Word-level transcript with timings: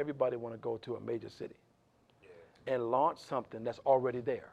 everybody 0.00 0.36
want 0.36 0.54
to 0.54 0.58
go 0.58 0.78
to 0.78 0.96
a 0.96 1.00
major 1.00 1.28
city 1.28 1.54
and 2.66 2.90
launch 2.90 3.18
something 3.18 3.62
that's 3.62 3.78
already 3.80 4.20
there. 4.20 4.50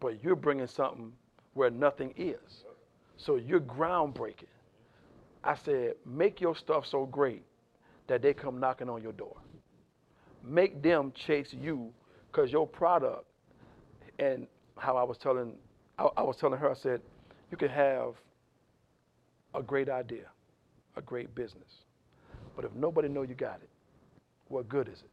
But 0.00 0.22
you're 0.22 0.36
bringing 0.36 0.66
something 0.66 1.12
where 1.54 1.70
nothing 1.70 2.14
is. 2.16 2.64
So 3.16 3.36
you're 3.36 3.60
groundbreaking. 3.60 4.44
I 5.42 5.56
said, 5.56 5.94
make 6.04 6.40
your 6.40 6.54
stuff 6.54 6.86
so 6.86 7.06
great 7.06 7.42
that 8.06 8.22
they 8.22 8.32
come 8.34 8.60
knocking 8.60 8.88
on 8.88 9.02
your 9.02 9.12
door. 9.12 9.36
Make 10.44 10.82
them 10.82 11.12
chase 11.14 11.52
you 11.52 11.92
because 12.30 12.52
your 12.52 12.66
product 12.66 13.24
and 14.18 14.46
how 14.76 14.96
I 14.96 15.02
was 15.02 15.18
telling 15.18 15.54
I, 15.98 16.08
I 16.18 16.22
was 16.22 16.36
telling 16.36 16.58
her, 16.58 16.70
I 16.70 16.74
said, 16.74 17.00
you 17.50 17.56
can 17.56 17.68
have 17.68 18.14
a 19.54 19.62
great 19.62 19.88
idea, 19.88 20.26
a 20.96 21.00
great 21.00 21.34
business. 21.34 21.84
But 22.54 22.64
if 22.64 22.74
nobody 22.74 23.08
know 23.08 23.22
you 23.22 23.34
got 23.34 23.60
it, 23.62 23.68
what 24.48 24.68
good 24.68 24.88
is 24.88 25.02
it? 25.02 25.10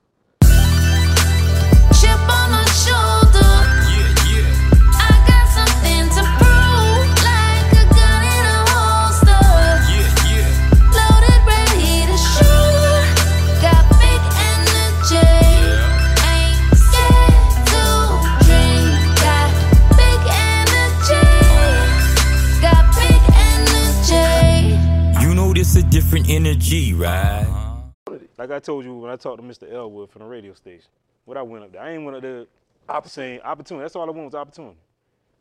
Like 28.37 28.51
I 28.51 28.59
told 28.59 28.85
you 28.85 28.95
when 28.95 29.11
I 29.11 29.15
talked 29.15 29.41
to 29.41 29.47
Mr. 29.47 29.71
Elwood 29.71 30.09
from 30.09 30.21
the 30.21 30.27
radio 30.27 30.53
station, 30.53 30.89
what 31.25 31.37
I 31.37 31.41
went 31.41 31.63
up 31.63 31.71
there, 31.73 31.81
I 31.81 31.91
ain't 31.91 32.03
went 32.03 32.17
up 32.17 32.23
there 32.23 32.45
op- 32.89 33.07
saying 33.07 33.41
opportunity. 33.41 33.83
That's 33.83 33.95
all 33.95 34.07
I 34.07 34.11
want 34.11 34.25
was 34.25 34.35
opportunity. 34.35 34.77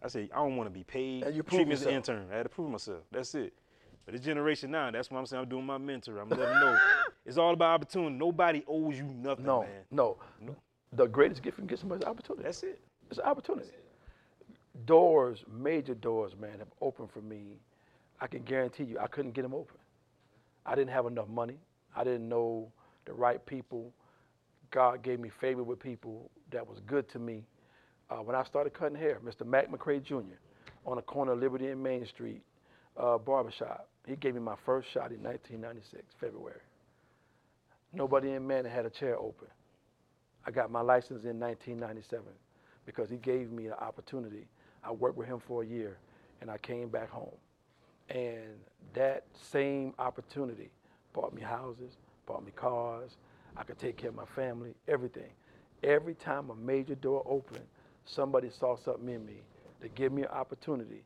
I 0.03 0.09
said 0.09 0.29
I 0.35 0.37
don't 0.39 0.57
want 0.57 0.69
to 0.69 0.73
be 0.73 0.85
paid. 0.85 1.23
And 1.25 1.35
you 1.35 1.43
treat 1.43 1.67
me 1.67 1.75
as 1.75 1.83
an 1.83 1.95
intern. 1.95 2.27
I 2.33 2.37
had 2.37 2.43
to 2.45 2.49
prove 2.49 2.71
myself. 2.71 3.01
That's 3.11 3.35
it. 3.35 3.53
But 4.05 4.13
this 4.15 4.21
generation 4.21 4.71
now, 4.73 4.91
that's 4.91 5.11
what 5.11 5.19
I'm 5.19 5.27
saying. 5.27 5.45
I'm 5.45 5.49
doing 5.49 5.65
my 5.65 5.79
mentor. 5.79 6.19
I'm 6.19 6.29
letting 6.29 6.45
them 6.45 6.61
know 6.61 6.79
it's 7.27 7.39
all 7.39 7.53
about 7.55 7.75
opportunity. 7.75 8.15
Nobody 8.17 8.65
owes 8.67 8.99
you 8.99 9.05
nothing, 9.05 9.45
No, 9.45 9.61
man. 9.63 9.71
no. 9.93 10.17
The 10.93 11.07
greatest 11.07 11.41
gift 11.43 11.57
you 11.57 11.63
can 11.63 11.69
get 11.69 11.79
somebody 11.79 12.03
is 12.03 12.09
opportunity. 12.09 12.43
That's 12.43 12.63
it. 12.65 12.81
It's 13.09 13.19
an 13.19 13.25
opportunity. 13.27 13.69
Doors, 14.87 15.45
major 15.53 15.95
doors, 15.95 16.33
man, 16.39 16.59
have 16.59 16.69
opened 16.81 17.11
for 17.11 17.21
me. 17.21 17.59
I 18.21 18.27
can 18.27 18.43
guarantee 18.43 18.85
you, 18.85 18.99
I 18.99 19.07
couldn't 19.07 19.33
get 19.33 19.43
them 19.43 19.55
open. 19.55 19.77
I 20.67 20.75
didn't 20.75 20.91
have 20.91 21.07
enough 21.07 21.29
money. 21.29 21.57
I 21.95 22.05
didn't 22.05 22.29
know 22.29 22.73
the 23.05 23.13
right 23.13 23.45
people. 23.47 23.93
God 24.71 25.03
gave 25.03 25.21
me 25.21 25.31
favor 25.41 25.63
with 25.63 25.79
people 25.79 26.31
that 26.51 26.67
was 26.67 26.81
good 26.87 27.09
to 27.11 27.19
me. 27.19 27.45
Uh, 28.11 28.17
when 28.17 28.37
I 28.37 28.45
started 28.45 28.75
cutting 28.75 28.97
hair, 28.97 29.21
Mr. 29.25 29.47
Mac 29.47 29.71
McCray 29.71 30.03
Jr. 30.03 30.37
on 30.87 30.97
the 30.97 31.03
corner 31.03 31.33
of 31.33 31.39
Liberty 31.41 31.69
and 31.69 31.83
Main 31.83 32.07
Street, 32.07 32.43
uh, 32.97 33.19
barbershop. 33.19 33.89
He 34.07 34.17
gave 34.17 34.35
me 34.35 34.41
my 34.41 34.57
first 34.65 34.91
shot 34.91 35.13
in 35.13 35.23
1996, 35.23 36.05
February. 36.21 36.61
Nobody 37.93 38.33
in 38.33 38.47
Manhattan 38.47 38.71
had 38.71 38.87
a 38.87 38.91
chair 38.91 39.17
open. 39.19 39.49
I 40.47 40.51
got 40.51 40.71
my 40.71 40.81
license 40.81 41.25
in 41.25 41.39
1997 41.39 42.25
because 42.85 43.09
he 43.09 43.17
gave 43.17 43.51
me 43.53 43.69
the 43.69 43.81
opportunity. 43.81 44.47
I 44.83 44.91
worked 44.91 45.17
with 45.17 45.29
him 45.29 45.41
for 45.47 45.63
a 45.63 45.67
year 45.67 45.99
and 46.41 46.51
I 46.51 46.59
came 46.59 46.89
back 46.89 47.11
home. 47.11 47.37
And 48.09 48.59
that 48.95 49.25
same 49.51 49.95
opportunity 49.99 50.71
bought 51.13 51.33
me 51.33 51.43
houses, 51.43 51.93
bought 52.27 52.45
me 52.45 52.53
cars. 52.55 53.17
I 53.57 53.65
could 53.65 53.79
take 53.79 53.97
care 53.97 54.11
of 54.11 54.17
my 54.17 54.25
family, 54.25 54.75
everything. 54.89 55.31
Every 55.83 56.15
time 56.15 56.51
a 56.51 56.55
major 56.55 56.95
door 56.95 57.23
opened, 57.27 57.67
somebody 58.05 58.51
saw 58.51 58.77
something 58.77 59.09
in 59.09 59.25
me 59.27 59.43
to 59.81 59.89
give 59.89 60.13
me 60.13 60.23
an 60.23 60.29
opportunity, 60.29 61.05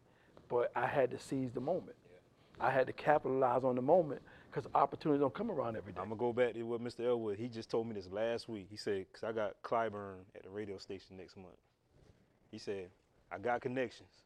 but 0.48 0.70
I 0.76 0.86
had 0.86 1.10
to 1.10 1.18
seize 1.18 1.52
the 1.52 1.60
moment. 1.60 1.96
I 2.60 2.70
had 2.70 2.86
to 2.86 2.92
capitalize 2.92 3.64
on 3.64 3.74
the 3.74 3.82
moment 3.82 4.22
because 4.50 4.70
opportunities 4.74 5.20
don't 5.20 5.34
come 5.34 5.50
around 5.50 5.76
every 5.76 5.92
day. 5.92 6.00
I'm 6.00 6.08
gonna 6.08 6.18
go 6.18 6.32
back 6.32 6.54
to 6.54 6.62
what 6.62 6.82
Mr. 6.82 7.06
Elwood. 7.06 7.38
He 7.38 7.48
just 7.48 7.68
told 7.70 7.86
me 7.86 7.94
this 7.94 8.08
last 8.10 8.48
week. 8.48 8.68
He 8.70 8.76
said, 8.76 9.06
"Cause 9.12 9.24
I 9.24 9.32
got 9.32 9.60
Clyburn 9.62 10.20
at 10.34 10.42
the 10.42 10.48
radio 10.48 10.78
station 10.78 11.16
next 11.16 11.36
month." 11.36 11.58
He 12.50 12.58
said, 12.58 12.90
"I 13.30 13.38
got 13.38 13.60
connections. 13.60 14.22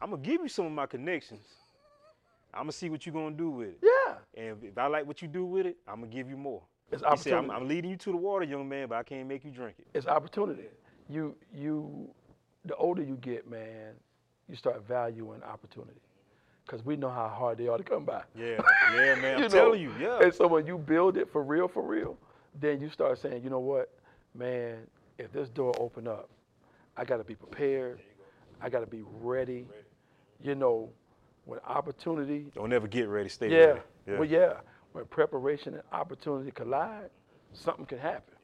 I'm 0.00 0.10
gonna 0.10 0.22
give 0.22 0.42
you 0.42 0.48
some 0.48 0.66
of 0.66 0.72
my 0.72 0.86
connections. 0.86 1.46
I'm 2.56 2.62
gonna 2.62 2.72
see 2.72 2.88
what 2.88 3.04
you're 3.06 3.12
gonna 3.12 3.36
do 3.36 3.50
with 3.50 3.68
it. 3.68 3.78
yeah, 3.82 4.14
And 4.42 4.62
if 4.64 4.76
I 4.78 4.86
like 4.86 5.06
what 5.06 5.20
you 5.22 5.28
do 5.28 5.44
with 5.44 5.66
it, 5.66 5.76
I'm 5.86 6.00
gonna 6.00 6.06
give 6.12 6.28
you 6.28 6.36
more." 6.36 6.62
it's 6.90 7.02
He 7.02 7.16
said, 7.16 7.32
I'm, 7.34 7.50
opportunity. 7.50 7.52
I'm 7.54 7.68
leading 7.68 7.90
you 7.90 7.96
to 7.96 8.10
the 8.12 8.16
water, 8.16 8.44
young 8.44 8.68
man, 8.68 8.88
but 8.88 8.96
I 8.96 9.02
can't 9.02 9.28
make 9.28 9.44
you 9.44 9.50
drink 9.50 9.76
it. 9.78 9.86
it's 9.94 10.06
opportunity. 10.06 10.68
You 11.08 11.36
you 11.54 12.08
the 12.64 12.74
older 12.76 13.02
you 13.02 13.16
get, 13.16 13.48
man, 13.48 13.92
you 14.48 14.56
start 14.56 14.86
valuing 14.86 15.42
opportunity. 15.42 16.00
Cause 16.66 16.84
we 16.84 16.96
know 16.96 17.10
how 17.10 17.28
hard 17.28 17.58
they 17.58 17.68
are 17.68 17.78
to 17.78 17.84
come 17.84 18.04
by. 18.04 18.22
Yeah, 18.34 18.60
yeah, 18.94 19.14
man. 19.14 19.36
I'm 19.36 19.42
know? 19.42 19.48
telling 19.48 19.80
you, 19.80 19.92
yeah. 20.00 20.18
And 20.20 20.34
so 20.34 20.48
when 20.48 20.66
you 20.66 20.76
build 20.78 21.16
it 21.16 21.30
for 21.30 21.44
real, 21.44 21.68
for 21.68 21.82
real, 21.82 22.18
then 22.60 22.80
you 22.80 22.88
start 22.90 23.18
saying, 23.20 23.44
you 23.44 23.50
know 23.50 23.60
what, 23.60 23.92
man, 24.34 24.78
if 25.18 25.30
this 25.30 25.48
door 25.48 25.72
open 25.78 26.08
up, 26.08 26.28
I 26.96 27.04
gotta 27.04 27.22
be 27.22 27.36
prepared. 27.36 27.98
Go. 27.98 28.02
I 28.60 28.68
gotta 28.68 28.86
be 28.86 29.02
ready. 29.20 29.66
You 30.42 30.54
know, 30.56 30.90
when 31.46 31.60
opportunity 31.60 32.50
Don't 32.54 32.72
ever 32.72 32.86
get 32.88 33.08
ready, 33.08 33.28
stay 33.28 33.48
ready. 33.48 33.56
yeah. 33.56 33.66
ready. 34.06 34.18
Well, 34.18 34.28
yeah. 34.28 34.52
When 34.92 35.04
preparation 35.06 35.74
and 35.74 35.82
opportunity 35.92 36.50
collide, 36.50 37.10
something 37.52 37.86
can 37.86 37.98
happen. 37.98 38.34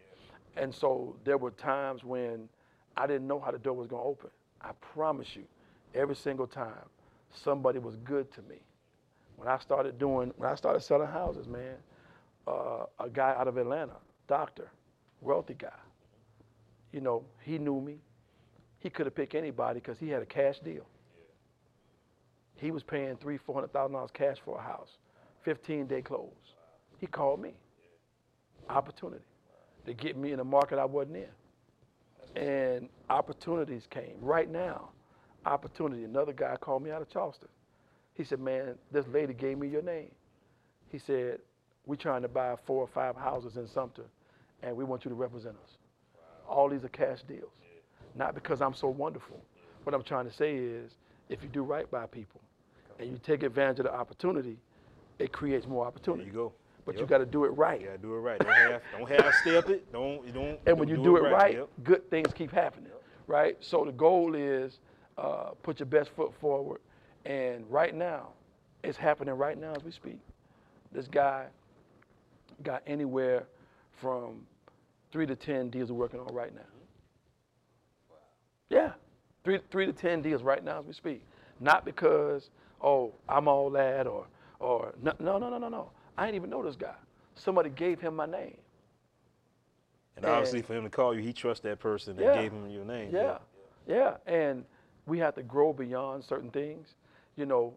And 0.56 0.74
so 0.74 1.16
there 1.24 1.36
were 1.36 1.50
times 1.50 2.04
when 2.04 2.48
I 2.96 3.06
didn't 3.06 3.26
know 3.26 3.40
how 3.40 3.50
the 3.50 3.58
door 3.58 3.74
was 3.74 3.86
going 3.86 4.02
to 4.02 4.08
open. 4.08 4.30
I 4.60 4.70
promise 4.94 5.34
you, 5.34 5.44
every 5.94 6.14
single 6.14 6.46
time, 6.46 6.88
somebody 7.32 7.78
was 7.78 7.96
good 7.96 8.32
to 8.34 8.42
me. 8.42 8.56
When 9.36 9.48
I 9.48 9.58
started 9.58 9.98
doing, 9.98 10.32
when 10.36 10.48
I 10.48 10.54
started 10.54 10.80
selling 10.80 11.08
houses, 11.08 11.48
man, 11.48 11.74
uh, 12.46 12.84
a 13.00 13.08
guy 13.10 13.34
out 13.36 13.48
of 13.48 13.56
Atlanta, 13.56 13.96
doctor, 14.28 14.70
wealthy 15.20 15.54
guy, 15.54 15.68
you 16.92 17.00
know, 17.00 17.24
he 17.40 17.58
knew 17.58 17.80
me. 17.80 17.96
He 18.78 18.90
could 18.90 19.06
have 19.06 19.14
picked 19.14 19.34
anybody 19.34 19.80
because 19.80 19.98
he 19.98 20.08
had 20.10 20.22
a 20.22 20.26
cash 20.26 20.60
deal. 20.60 20.86
He 22.62 22.70
was 22.70 22.84
paying 22.84 23.16
three, 23.16 23.38
four 23.38 23.56
hundred 23.56 23.72
thousand 23.72 23.94
dollars 23.94 24.12
cash 24.14 24.36
for 24.44 24.56
a 24.56 24.62
house, 24.62 24.90
fifteen 25.44 25.88
day 25.88 26.00
close. 26.00 26.30
He 26.98 27.08
called 27.08 27.40
me. 27.40 27.54
Opportunity 28.70 29.24
to 29.84 29.92
get 29.92 30.16
me 30.16 30.30
in 30.30 30.38
a 30.38 30.44
market 30.44 30.78
I 30.78 30.84
wasn't 30.84 31.16
in, 32.36 32.40
and 32.40 32.88
opportunities 33.10 33.88
came 33.90 34.14
right 34.20 34.48
now. 34.48 34.90
Opportunity. 35.44 36.04
Another 36.04 36.32
guy 36.32 36.54
called 36.54 36.84
me 36.84 36.92
out 36.92 37.02
of 37.02 37.10
Charleston. 37.10 37.48
He 38.14 38.22
said, 38.22 38.38
"Man, 38.38 38.78
this 38.92 39.08
lady 39.08 39.34
gave 39.34 39.58
me 39.58 39.66
your 39.66 39.82
name." 39.82 40.12
He 40.88 41.00
said, 41.00 41.40
"We're 41.84 41.96
trying 41.96 42.22
to 42.22 42.28
buy 42.28 42.54
four 42.64 42.80
or 42.80 42.88
five 42.94 43.16
houses 43.16 43.56
in 43.56 43.66
Sumter, 43.66 44.06
and 44.62 44.76
we 44.76 44.84
want 44.84 45.04
you 45.04 45.08
to 45.08 45.16
represent 45.16 45.56
us." 45.56 45.78
All 46.48 46.68
these 46.68 46.84
are 46.84 46.88
cash 46.90 47.22
deals, 47.24 47.50
not 48.14 48.36
because 48.36 48.62
I'm 48.62 48.74
so 48.74 48.86
wonderful. 48.86 49.40
What 49.82 49.94
I'm 49.96 50.04
trying 50.04 50.26
to 50.26 50.32
say 50.32 50.54
is, 50.54 50.92
if 51.28 51.42
you 51.42 51.48
do 51.48 51.64
right 51.64 51.90
by 51.90 52.06
people, 52.06 52.40
and 53.02 53.10
you 53.10 53.18
take 53.18 53.42
advantage 53.42 53.80
of 53.80 53.84
the 53.86 53.94
opportunity, 53.94 54.56
it 55.18 55.32
creates 55.32 55.66
more 55.66 55.84
There 55.84 55.88
opportunity. 55.88 56.24
you 56.26 56.32
go. 56.32 56.52
But 56.84 56.98
you 56.98 57.06
got 57.06 57.18
to 57.18 57.26
do 57.26 57.44
it 57.44 57.50
right. 57.50 57.80
You 57.80 57.86
gotta 57.86 57.98
do 57.98 58.14
it 58.14 58.18
right. 58.18 58.40
Don't 58.40 58.52
have, 58.52 58.82
don't 58.98 59.08
half 59.08 59.34
step 59.36 59.68
it. 59.68 59.92
Don't, 59.92 60.26
you 60.26 60.32
don't. 60.32 60.58
And 60.66 60.76
when 60.78 60.88
don't 60.88 60.98
you 60.98 61.04
do 61.04 61.16
it 61.16 61.20
right, 61.30 61.54
Yep. 61.54 61.68
good 61.84 62.10
things 62.10 62.32
keep 62.34 62.50
happening, 62.50 62.90
right? 63.28 63.56
So 63.60 63.84
the 63.84 63.92
goal 63.92 64.34
is 64.34 64.80
uh, 65.16 65.50
put 65.62 65.78
your 65.78 65.86
best 65.86 66.10
foot 66.16 66.32
forward. 66.40 66.80
And 67.24 67.64
right 67.70 67.94
now, 67.94 68.30
it's 68.82 68.98
happening 68.98 69.34
right 69.34 69.56
now 69.56 69.72
as 69.76 69.84
we 69.84 69.92
speak. 69.92 70.18
This 70.90 71.06
guy 71.06 71.46
got 72.64 72.82
anywhere 72.84 73.44
from 74.00 74.44
three 75.12 75.26
to 75.26 75.36
ten 75.36 75.70
deals 75.70 75.92
we're 75.92 75.98
working 75.98 76.18
on 76.18 76.34
right 76.34 76.52
now. 76.52 76.62
Yeah, 78.70 78.92
three 79.44 79.60
three 79.70 79.86
to 79.86 79.92
ten 79.92 80.20
deals 80.20 80.42
right 80.42 80.64
now 80.64 80.80
as 80.80 80.86
we 80.86 80.94
speak. 80.94 81.22
Not 81.60 81.84
because 81.84 82.50
oh 82.82 83.14
I'm 83.28 83.48
all 83.48 83.70
that 83.70 84.06
or 84.06 84.26
or 84.60 84.94
no 85.02 85.12
no 85.20 85.38
no 85.38 85.58
no 85.58 85.68
no. 85.68 85.90
I 86.16 86.26
didn't 86.26 86.36
even 86.36 86.50
know 86.50 86.62
this 86.62 86.76
guy. 86.76 86.94
Somebody 87.34 87.70
gave 87.70 88.00
him 88.00 88.16
my 88.16 88.26
name. 88.26 88.56
And 90.16 90.26
obviously, 90.26 90.62
for 90.62 90.74
him 90.74 90.84
to 90.84 90.90
call 90.90 91.14
you, 91.14 91.22
he 91.22 91.32
trusts 91.32 91.62
that 91.64 91.80
person 91.80 92.16
that 92.16 92.24
Yeah. 92.24 92.34
gave 92.34 92.52
him 92.52 92.68
your 92.70 92.84
name. 92.84 93.12
Yeah, 93.12 93.38
yeah, 93.86 94.16
and 94.26 94.64
we 95.06 95.18
have 95.18 95.34
to 95.36 95.42
grow 95.42 95.72
beyond 95.72 96.24
certain 96.24 96.50
things. 96.50 96.94
You 97.36 97.46
know, 97.46 97.74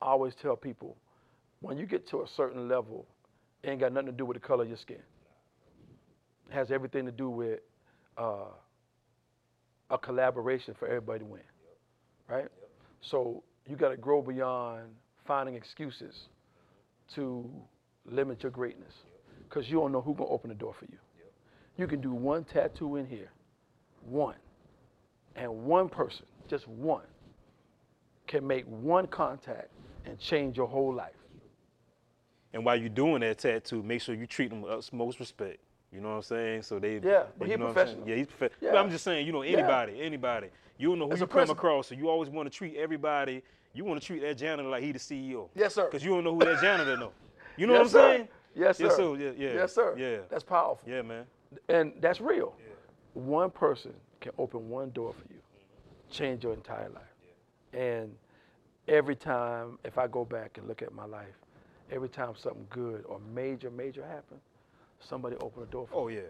I 0.00 0.06
always 0.06 0.34
tell 0.34 0.56
people, 0.56 0.96
when 1.60 1.76
you 1.76 1.86
get 1.86 2.06
to 2.08 2.22
a 2.22 2.28
certain 2.28 2.68
level, 2.68 3.06
it 3.62 3.70
ain't 3.70 3.80
got 3.80 3.92
nothing 3.92 4.06
to 4.06 4.12
do 4.12 4.24
with 4.24 4.36
the 4.36 4.40
color 4.40 4.62
of 4.62 4.68
your 4.68 4.78
skin. 4.78 5.02
It 6.48 6.54
has 6.54 6.70
everything 6.70 7.04
to 7.06 7.12
do 7.12 7.28
with 7.28 7.60
uh, 8.16 8.46
a 9.90 9.98
collaboration 9.98 10.74
for 10.78 10.86
everybody 10.86 11.20
to 11.20 11.24
win, 11.26 11.42
right? 12.28 12.48
So 13.02 13.42
you 13.70 13.76
got 13.76 13.90
to 13.90 13.96
grow 13.96 14.20
beyond 14.20 14.82
finding 15.24 15.54
excuses 15.54 16.28
to 17.14 17.48
limit 18.04 18.42
your 18.42 18.50
greatness. 18.50 18.92
because 19.48 19.68
you 19.70 19.78
don't 19.80 19.90
know 19.92 20.00
who's 20.00 20.16
gonna 20.16 20.30
open 20.30 20.48
the 20.48 20.54
door 20.54 20.72
for 20.78 20.84
you. 20.86 20.98
You 21.76 21.86
can 21.88 22.00
do 22.00 22.12
one 22.12 22.44
tattoo 22.44 22.96
in 22.96 23.06
here, 23.06 23.30
one, 24.02 24.36
and 25.34 25.50
one 25.64 25.88
person, 25.88 26.24
just 26.48 26.68
one, 26.68 27.02
can 28.28 28.46
make 28.46 28.64
one 28.66 29.06
contact 29.08 29.68
and 30.04 30.16
change 30.20 30.56
your 30.56 30.68
whole 30.68 30.92
life. 30.94 31.14
And 32.52 32.64
while 32.64 32.76
you're 32.76 32.88
doing 32.88 33.20
that 33.22 33.38
tattoo, 33.38 33.82
make 33.82 34.02
sure 34.02 34.14
you 34.14 34.26
treat 34.26 34.50
them 34.50 34.62
with 34.62 34.70
utmost 34.72 35.18
respect. 35.20 35.58
You 35.92 36.00
know 36.00 36.10
what 36.10 36.14
I'm 36.16 36.22
saying? 36.22 36.62
So 36.62 36.78
they 36.78 36.98
Yeah, 36.98 37.24
but 37.38 37.46
you 37.48 37.52
he 37.54 37.56
know 37.58 37.66
what 37.66 37.70
I'm 37.70 37.74
saying? 37.74 37.86
professional. 37.96 38.08
Yeah, 38.08 38.16
he's 38.16 38.26
professional. 38.28 38.58
Yeah. 38.60 38.70
But 38.72 38.78
I'm 38.78 38.90
just 38.90 39.02
saying, 39.04 39.26
you 39.26 39.32
know, 39.32 39.42
Yeah. 39.42 39.58
anybody, 39.58 40.00
anybody. 40.00 40.48
You 40.78 40.90
don't 40.90 40.98
know 41.00 41.06
who 41.08 41.12
As 41.14 41.20
you 41.20 41.26
come 41.26 41.50
across, 41.50 41.88
so 41.88 41.94
you 41.96 42.08
always 42.08 42.30
want 42.30 42.50
to 42.50 42.56
treat 42.56 42.76
everybody. 42.76 43.42
You 43.72 43.84
want 43.84 44.00
to 44.00 44.06
treat 44.06 44.20
that 44.22 44.36
janitor 44.36 44.68
like 44.68 44.82
he 44.82 44.92
the 44.92 44.98
CEO. 44.98 45.48
Yes, 45.54 45.74
sir. 45.74 45.84
Because 45.84 46.04
you 46.04 46.10
don't 46.10 46.24
know 46.24 46.34
who 46.34 46.44
that 46.44 46.60
janitor 46.60 46.96
know. 46.96 47.12
You 47.56 47.66
know 47.66 47.74
yes, 47.74 47.92
what 47.92 48.02
I'm 48.02 48.10
sir. 48.10 48.16
saying? 48.16 48.28
Yes, 48.54 48.78
sir. 48.78 48.84
Yes, 48.84 48.96
sir. 48.96 49.16
Yeah, 49.16 49.30
yeah. 49.36 49.54
Yes, 49.54 49.74
sir. 49.74 49.94
Yeah. 49.96 50.16
That's 50.28 50.42
powerful. 50.42 50.88
Yeah, 50.88 51.02
man. 51.02 51.24
And 51.68 51.92
that's 52.00 52.20
real. 52.20 52.54
One 53.14 53.50
person 53.50 53.92
can 54.20 54.32
open 54.38 54.68
one 54.68 54.90
door 54.90 55.12
for 55.12 55.32
you, 55.32 55.40
change 56.10 56.44
your 56.44 56.52
entire 56.52 56.88
life. 56.88 57.02
And 57.72 58.14
every 58.88 59.16
time, 59.16 59.78
if 59.84 59.98
I 59.98 60.06
go 60.06 60.24
back 60.24 60.58
and 60.58 60.66
look 60.68 60.82
at 60.82 60.92
my 60.92 61.06
life, 61.06 61.34
every 61.90 62.08
time 62.08 62.34
something 62.36 62.66
good 62.70 63.04
or 63.06 63.20
major, 63.34 63.70
major 63.70 64.04
happened, 64.04 64.40
somebody 65.00 65.36
opened 65.36 65.68
a 65.68 65.70
door 65.70 65.86
for 65.86 65.96
Oh 65.96 66.08
me. 66.08 66.18
Oh, 66.18 66.22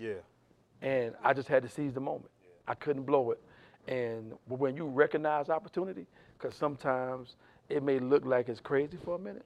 yeah, 0.00 0.08
yeah. 0.08 0.88
And 0.88 1.14
I 1.24 1.32
just 1.32 1.48
had 1.48 1.62
to 1.62 1.68
seize 1.68 1.92
the 1.92 2.00
moment. 2.00 2.30
I 2.66 2.74
couldn't 2.74 3.04
blow 3.04 3.30
it. 3.32 3.40
And 3.88 4.32
when 4.48 4.76
you 4.76 4.86
recognize 4.86 5.48
opportunity, 5.48 6.06
because 6.38 6.54
sometimes 6.54 7.36
it 7.68 7.82
may 7.82 7.98
look 7.98 8.24
like 8.24 8.48
it's 8.48 8.60
crazy 8.60 8.96
for 9.04 9.16
a 9.16 9.18
minute, 9.18 9.44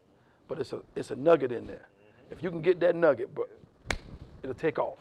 but 0.49 0.59
it's 0.59 0.73
a 0.73 0.81
it's 0.95 1.11
a 1.11 1.17
nugget 1.17 1.53
in 1.53 1.67
there. 1.67 1.89
If 2.31 2.43
you 2.43 2.51
can 2.51 2.63
get 2.63 2.81
that 2.81 2.95
nugget, 2.95 3.35
but 3.35 3.49
it'll 4.43 4.55
take 4.55 4.79
off. 4.79 4.99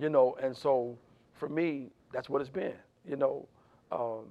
You 0.00 0.08
know, 0.08 0.36
and 0.42 0.56
so 0.56 0.96
for 1.34 1.48
me, 1.48 1.90
that's 2.12 2.28
what 2.28 2.40
it's 2.40 2.50
been. 2.50 2.74
You 3.08 3.16
know, 3.16 3.46
um, 3.90 4.26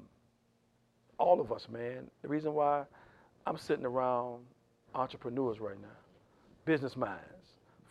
all 1.17 1.39
of 1.39 1.51
us, 1.51 1.67
man. 1.69 2.09
The 2.21 2.27
reason 2.27 2.53
why 2.53 2.83
I'm 3.45 3.57
sitting 3.57 3.85
around 3.85 4.39
entrepreneurs 4.95 5.59
right 5.59 5.79
now, 5.81 5.87
business 6.65 6.95
minds, 6.97 7.21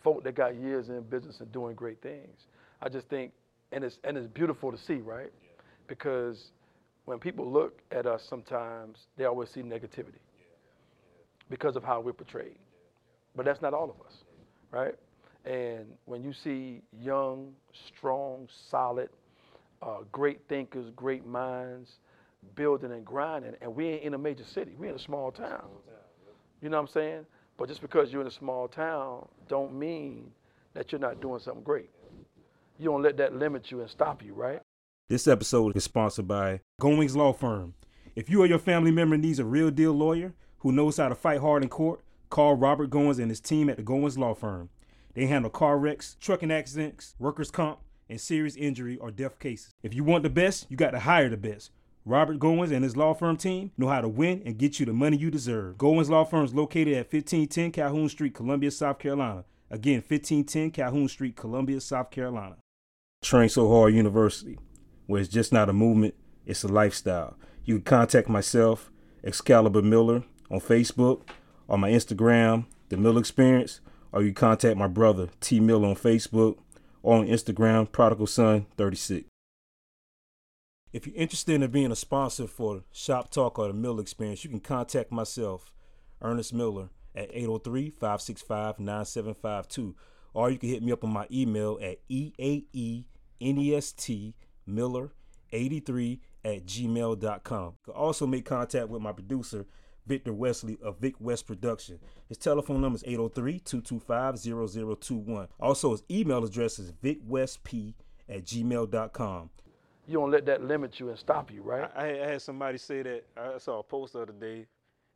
folk 0.03 0.23
that 0.23 0.35
got 0.35 0.55
years 0.55 0.89
in 0.89 1.01
business 1.03 1.39
and 1.39 1.51
doing 1.51 1.75
great 1.75 2.01
things. 2.01 2.47
I 2.81 2.89
just 2.89 3.07
think, 3.07 3.31
and 3.71 3.83
it's 3.83 3.99
and 4.03 4.17
it's 4.17 4.27
beautiful 4.27 4.71
to 4.71 4.77
see, 4.77 4.95
right? 4.95 5.31
Because 5.87 6.51
when 7.05 7.19
people 7.19 7.49
look 7.49 7.81
at 7.91 8.05
us, 8.05 8.23
sometimes 8.29 9.07
they 9.17 9.25
always 9.25 9.49
see 9.49 9.61
negativity 9.61 10.21
because 11.49 11.75
of 11.75 11.83
how 11.83 11.99
we're 11.99 12.13
portrayed. 12.13 12.57
But 13.35 13.45
that's 13.45 13.61
not 13.61 13.73
all 13.73 13.89
of 13.89 14.05
us, 14.05 14.13
right? 14.71 14.95
And 15.45 15.85
when 16.05 16.23
you 16.23 16.33
see 16.33 16.81
young, 16.99 17.53
strong, 17.87 18.47
solid, 18.69 19.09
uh, 19.81 19.99
great 20.11 20.41
thinkers, 20.47 20.91
great 20.95 21.25
minds, 21.25 21.89
building 22.55 22.91
and 22.91 23.05
grinding, 23.05 23.53
and 23.61 23.75
we 23.75 23.87
ain't 23.87 24.03
in 24.03 24.13
a 24.13 24.17
major 24.17 24.43
city, 24.43 24.75
we're 24.77 24.89
in 24.89 24.95
a 24.95 24.99
small 24.99 25.31
town. 25.31 25.65
You 26.61 26.69
know 26.69 26.77
what 26.77 26.89
I'm 26.89 26.93
saying? 26.93 27.25
But 27.57 27.67
just 27.69 27.81
because 27.81 28.11
you're 28.11 28.21
in 28.21 28.27
a 28.27 28.31
small 28.31 28.67
town, 28.67 29.27
don't 29.47 29.73
mean 29.73 30.31
that 30.73 30.91
you're 30.91 31.01
not 31.01 31.21
doing 31.21 31.39
something 31.39 31.63
great. 31.63 31.89
You 32.77 32.89
don't 32.89 33.01
let 33.01 33.17
that 33.17 33.33
limit 33.35 33.71
you 33.71 33.81
and 33.81 33.89
stop 33.89 34.23
you, 34.23 34.33
right? 34.33 34.61
This 35.11 35.27
episode 35.27 35.75
is 35.75 35.83
sponsored 35.83 36.29
by 36.29 36.61
Goings 36.79 37.17
Law 37.17 37.33
Firm. 37.33 37.73
If 38.15 38.29
you 38.29 38.43
or 38.43 38.45
your 38.45 38.57
family 38.57 38.91
member 38.91 39.17
needs 39.17 39.39
a 39.39 39.43
real 39.43 39.69
deal 39.69 39.91
lawyer 39.91 40.33
who 40.59 40.71
knows 40.71 40.95
how 40.95 41.09
to 41.09 41.15
fight 41.15 41.41
hard 41.41 41.63
in 41.63 41.67
court, 41.67 41.99
call 42.29 42.55
Robert 42.55 42.89
Goings 42.89 43.19
and 43.19 43.29
his 43.29 43.41
team 43.41 43.69
at 43.69 43.75
the 43.75 43.83
Goings 43.83 44.17
Law 44.17 44.33
Firm. 44.33 44.69
They 45.13 45.25
handle 45.25 45.51
car 45.51 45.77
wrecks, 45.77 46.15
trucking 46.21 46.49
accidents, 46.49 47.13
workers' 47.19 47.51
comp, 47.51 47.79
and 48.07 48.21
serious 48.21 48.55
injury 48.55 48.97
or 48.99 49.11
death 49.11 49.37
cases. 49.37 49.73
If 49.83 49.93
you 49.93 50.05
want 50.05 50.23
the 50.23 50.29
best, 50.29 50.67
you 50.69 50.77
got 50.77 50.91
to 50.91 50.99
hire 50.99 51.27
the 51.27 51.35
best. 51.35 51.71
Robert 52.05 52.39
Goings 52.39 52.71
and 52.71 52.85
his 52.85 52.95
law 52.95 53.13
firm 53.13 53.35
team 53.35 53.71
know 53.77 53.89
how 53.89 53.99
to 53.99 54.07
win 54.07 54.41
and 54.45 54.57
get 54.57 54.79
you 54.79 54.85
the 54.85 54.93
money 54.93 55.17
you 55.17 55.29
deserve. 55.29 55.77
Goings 55.77 56.09
Law 56.09 56.23
Firm 56.23 56.45
is 56.45 56.55
located 56.55 56.93
at 56.93 57.11
1510 57.11 57.73
Calhoun 57.73 58.07
Street, 58.07 58.33
Columbia, 58.33 58.71
South 58.71 58.97
Carolina. 58.97 59.43
Again, 59.69 59.95
1510 59.95 60.71
Calhoun 60.71 61.09
Street, 61.09 61.35
Columbia, 61.35 61.81
South 61.81 62.11
Carolina. 62.11 62.55
Train 63.21 63.49
So 63.49 63.67
Hard 63.69 63.93
University, 63.93 64.57
where 65.11 65.19
it's 65.19 65.29
just 65.29 65.51
not 65.51 65.67
a 65.67 65.73
movement, 65.73 66.15
it's 66.45 66.63
a 66.63 66.69
lifestyle. 66.69 67.35
You 67.65 67.75
can 67.75 67.83
contact 67.83 68.29
myself, 68.29 68.89
Excalibur 69.25 69.81
Miller, 69.81 70.23
on 70.49 70.61
Facebook, 70.61 71.23
on 71.67 71.81
my 71.81 71.91
Instagram, 71.91 72.65
The 72.87 72.95
Miller 72.95 73.19
Experience, 73.19 73.81
or 74.13 74.21
you 74.21 74.29
can 74.29 74.35
contact 74.35 74.77
my 74.77 74.87
brother, 74.87 75.27
T 75.41 75.59
Miller, 75.59 75.89
on 75.89 75.95
Facebook, 75.95 76.59
or 77.03 77.17
on 77.17 77.27
Instagram, 77.27 77.91
Prodigal 77.91 78.27
Son 78.27 78.67
36. 78.77 79.27
If 80.93 81.05
you're 81.05 81.15
interested 81.17 81.61
in 81.61 81.71
being 81.71 81.91
a 81.91 81.95
sponsor 81.95 82.47
for 82.47 82.83
Shop 82.93 83.31
Talk 83.31 83.59
or 83.59 83.67
the 83.67 83.73
Miller 83.73 84.01
Experience, 84.01 84.45
you 84.45 84.49
can 84.49 84.61
contact 84.61 85.11
myself, 85.11 85.73
Ernest 86.21 86.53
Miller, 86.53 86.89
at 87.13 87.29
803 87.33 87.89
565 87.89 88.79
9752. 88.79 89.93
Or 90.33 90.49
you 90.49 90.57
can 90.57 90.69
hit 90.69 90.81
me 90.81 90.93
up 90.93 91.03
on 91.03 91.11
my 91.11 91.27
email 91.29 91.77
at 91.81 91.99
E 92.07 92.31
eaenestmiller83 94.71 96.19
at 96.43 96.65
gmail.com. 96.65 97.65
You 97.65 97.73
can 97.85 97.93
also 97.93 98.25
make 98.27 98.45
contact 98.45 98.89
with 98.89 99.01
my 99.01 99.11
producer, 99.11 99.65
Victor 100.07 100.33
Wesley 100.33 100.77
of 100.83 100.97
Vic 100.99 101.15
West 101.19 101.45
Production. 101.47 101.99
His 102.27 102.37
telephone 102.37 102.81
number 102.81 102.95
is 102.97 103.03
803-225-0021. 103.03 105.47
Also, 105.59 105.91
his 105.91 106.03
email 106.09 106.43
address 106.43 106.79
is 106.79 106.91
vicwestp 106.91 107.93
at 108.29 108.43
gmail.com. 108.43 109.49
You 110.07 110.13
don't 110.15 110.31
let 110.31 110.45
that 110.47 110.63
limit 110.63 110.99
you 110.99 111.09
and 111.09 111.19
stop 111.19 111.51
you, 111.51 111.61
right? 111.61 111.89
I, 111.95 112.03
I 112.03 112.07
had- 112.07 112.21
I 112.21 112.27
had 112.31 112.41
somebody 112.41 112.77
say 112.77 113.03
that. 113.03 113.23
I 113.37 113.57
saw 113.59 113.79
a 113.79 113.83
post 113.83 114.13
the 114.13 114.21
other 114.21 114.33
day. 114.33 114.65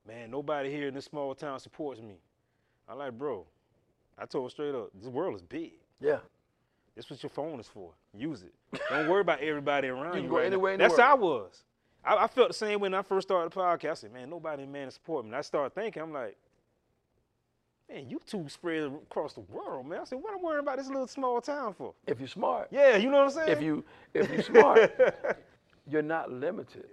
Man, 0.07 0.29
nobody 0.29 0.69
here 0.69 0.87
in 0.87 0.93
this 0.93 1.05
small 1.05 1.33
town 1.33 1.59
supports 1.59 1.99
me. 1.99 2.19
I'm 2.87 2.99
like, 2.99 3.17
bro. 3.17 3.47
I 4.17 4.25
told 4.25 4.45
him 4.45 4.49
straight 4.51 4.75
up, 4.75 4.91
this 4.93 5.09
world 5.09 5.35
is 5.35 5.41
big. 5.41 5.73
Yeah. 5.99 6.19
That's 6.95 7.09
what 7.09 7.21
your 7.21 7.29
phone 7.29 7.59
is 7.59 7.67
for. 7.67 7.91
Use 8.13 8.43
it. 8.43 8.53
Don't 8.89 9.09
worry 9.09 9.21
about 9.21 9.41
everybody 9.41 9.89
around 9.89 10.15
You 10.15 10.23
you. 10.23 10.29
go 10.29 10.37
right 10.37 10.45
anywhere 10.45 10.73
in 10.73 10.79
That's 10.79 10.97
how 10.97 11.11
I 11.11 11.15
was. 11.15 11.63
I, 12.03 12.15
I 12.23 12.27
felt 12.27 12.49
the 12.49 12.53
same 12.53 12.79
when 12.79 12.93
I 12.93 13.01
first 13.01 13.27
started 13.27 13.51
the 13.51 13.55
podcast. 13.59 13.91
I 13.91 13.93
said, 13.95 14.13
man, 14.13 14.29
nobody 14.29 14.65
man 14.65 14.85
to 14.87 14.91
support 14.91 15.25
me. 15.25 15.29
And 15.29 15.35
I 15.35 15.41
started 15.41 15.75
thinking, 15.75 16.01
I'm 16.01 16.13
like, 16.13 16.37
man, 17.89 18.09
you 18.09 18.19
two 18.25 18.47
spread 18.47 18.83
across 18.83 19.33
the 19.33 19.41
world, 19.41 19.87
man. 19.87 19.99
I 20.01 20.03
said, 20.05 20.19
what 20.21 20.33
I'm 20.33 20.41
worrying 20.41 20.61
about 20.63 20.77
this 20.77 20.87
little 20.87 21.07
small 21.07 21.41
town 21.41 21.73
for? 21.73 21.93
If 22.07 22.19
you're 22.19 22.27
smart. 22.29 22.69
Yeah, 22.71 22.95
you 22.95 23.09
know 23.09 23.17
what 23.17 23.25
I'm 23.25 23.31
saying? 23.31 23.49
If 23.49 23.61
you 23.61 23.83
if 24.13 24.31
you're 24.31 24.43
smart, 24.43 25.37
you're 25.89 26.01
not 26.01 26.31
limited. 26.31 26.85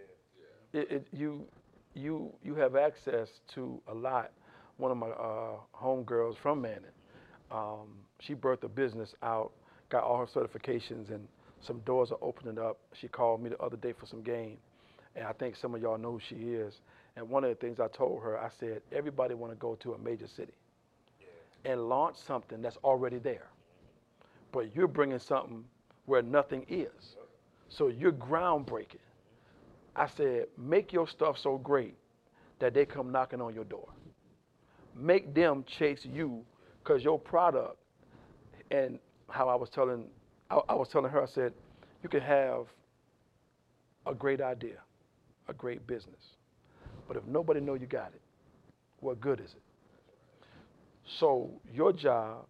It, 0.73 0.91
it, 0.91 1.07
you 1.13 1.47
you 1.95 2.33
you 2.43 2.55
have 2.57 2.75
access 2.77 3.29
to 3.55 3.81
a 3.89 3.95
lot. 3.95 4.33
One 4.79 4.91
of 4.91 4.97
my 4.97 5.09
uh, 5.11 5.57
homegirls 5.81 6.37
from 6.37 6.63
Manning, 6.63 6.81
um, 7.51 7.89
she 8.19 8.35
birthed 8.35 8.65
a 8.65 8.69
business 8.69 9.15
out, 9.23 9.53
got 9.93 10.05
all 10.05 10.17
her 10.17 10.27
certifications, 10.27 11.11
and 11.11 11.29
some 11.61 11.79
doors 11.81 12.11
are 12.11 12.19
opening 12.23 12.59
up. 12.59 12.79
She 12.95 13.09
called 13.09 13.43
me 13.43 13.51
the 13.51 13.59
other 13.59 13.77
day 13.77 13.93
for 13.93 14.07
some 14.07 14.23
game, 14.23 14.57
and 15.15 15.27
I 15.27 15.33
think 15.33 15.55
some 15.55 15.75
of 15.75 15.83
y'all 15.83 15.99
know 15.99 16.13
who 16.13 16.21
she 16.21 16.35
is. 16.55 16.81
And 17.15 17.29
one 17.29 17.45
of 17.45 17.51
the 17.51 17.57
things 17.57 17.79
I 17.79 17.89
told 17.89 18.23
her, 18.23 18.39
I 18.39 18.49
said, 18.59 18.81
everybody 18.91 19.35
want 19.35 19.53
to 19.53 19.59
go 19.59 19.75
to 19.77 19.93
a 19.93 19.99
major 19.99 20.27
city 20.27 20.55
and 21.67 21.89
launch 21.89 22.17
something 22.17 22.63
that's 22.63 22.79
already 22.79 23.19
there, 23.19 23.49
but 24.51 24.75
you're 24.75 24.89
bringing 24.89 25.19
something 25.19 25.63
where 26.07 26.23
nothing 26.23 26.65
is. 26.69 27.17
So 27.69 27.89
you're 27.89 28.13
groundbreaking. 28.13 28.97
I 29.95 30.07
said, 30.07 30.47
make 30.57 30.91
your 30.93 31.07
stuff 31.07 31.37
so 31.39 31.59
great 31.59 31.95
that 32.59 32.73
they 32.73 32.87
come 32.87 33.13
knocking 33.13 33.43
on 33.43 33.55
your 33.55 33.65
door. 33.65 33.89
Make 34.97 35.35
them 35.35 35.65
chase 35.67 36.07
you 36.11 36.45
because 36.83 37.05
your 37.05 37.19
product 37.19 37.77
and 38.71 38.99
how 39.33 39.49
I 39.49 39.55
was 39.55 39.71
telling 39.71 40.07
I, 40.53 40.61
I 40.69 40.75
was 40.75 40.89
telling 40.89 41.11
her, 41.11 41.23
I 41.23 41.27
said, 41.27 41.55
you 42.03 42.09
can 42.09 42.21
have 42.21 42.67
a 44.07 44.15
great 44.15 44.41
idea, 44.41 44.77
a 45.49 45.55
great 45.55 45.87
business. 45.87 46.21
But 47.09 47.17
if 47.17 47.25
nobody 47.25 47.61
know 47.61 47.75
you 47.75 47.87
got 47.87 48.13
it, 48.15 48.21
what 49.01 49.21
good 49.21 49.41
is 49.41 49.51
it? 49.51 49.63
So 51.19 51.51
your 51.73 51.93
job 51.93 52.47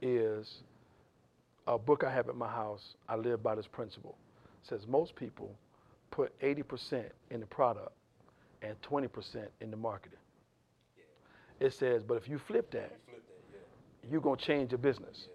is 0.00 0.48
a 1.66 1.76
book 1.76 2.04
I 2.04 2.12
have 2.12 2.28
at 2.28 2.36
my 2.36 2.48
house. 2.48 2.94
I 3.08 3.16
live 3.16 3.42
by 3.42 3.54
this 3.54 3.66
principle. 3.66 4.16
It 4.62 4.68
says 4.68 4.86
most 4.86 5.16
people 5.16 5.54
put 6.10 6.38
80% 6.40 7.04
in 7.30 7.40
the 7.40 7.46
product 7.46 7.92
and 8.62 8.76
20% 8.82 9.08
in 9.60 9.70
the 9.70 9.76
marketing. 9.76 10.18
It 11.58 11.74
says, 11.74 12.02
but 12.06 12.14
if 12.14 12.28
you 12.28 12.40
flip 12.46 12.70
that, 12.72 12.96
you're 14.10 14.20
gonna 14.20 14.40
change 14.40 14.70
your 14.70 14.78
business. 14.78 15.28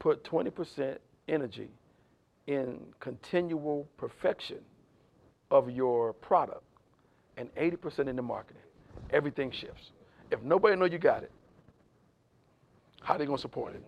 Put 0.00 0.24
20% 0.24 0.98
energy 1.28 1.70
in 2.48 2.80
continual 2.98 3.86
perfection 3.96 4.58
of 5.52 5.70
your 5.70 6.14
product 6.14 6.64
and 7.36 7.54
80% 7.54 8.08
in 8.08 8.16
the 8.16 8.22
marketing. 8.22 8.62
Everything 9.10 9.52
shifts. 9.52 9.92
If 10.32 10.42
nobody 10.42 10.76
know 10.76 10.86
you 10.86 10.98
got 10.98 11.22
it, 11.22 11.30
How 13.02 13.16
they 13.16 13.26
gonna 13.26 13.38
support 13.38 13.74
it? 13.74 13.82